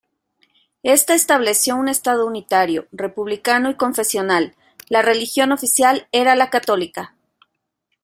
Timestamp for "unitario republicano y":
2.25-3.75